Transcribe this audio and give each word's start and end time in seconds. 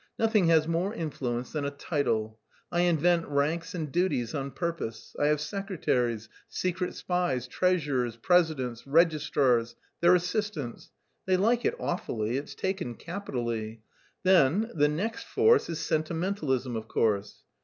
Nothing 0.17 0.47
has 0.47 0.67
more 0.67 0.95
influence 0.95 1.51
than 1.51 1.63
a 1.63 1.69
title. 1.69 2.39
I 2.71 2.79
invent 2.79 3.27
ranks 3.27 3.75
and 3.75 3.91
duties 3.91 4.33
on 4.33 4.49
purpose; 4.49 5.15
I 5.19 5.27
have 5.27 5.39
secretaries, 5.39 6.27
secret 6.49 6.95
spies, 6.95 7.47
treasurers, 7.47 8.15
presidents, 8.15 8.87
registrars, 8.87 9.75
their 9.99 10.15
assistants 10.15 10.89
they 11.27 11.37
like 11.37 11.65
it 11.65 11.75
awfully, 11.79 12.37
it's 12.37 12.55
taken 12.55 12.95
capitally. 12.95 13.83
Then, 14.23 14.71
the 14.73 14.87
next 14.89 15.25
force 15.25 15.69
is 15.69 15.79
sentimentalism, 15.79 16.75
of 16.75 16.87
course. 16.87 17.43